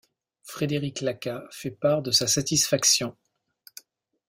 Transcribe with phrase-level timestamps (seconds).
[0.41, 3.15] Frédéric Lacas fait part de sa satisfaction.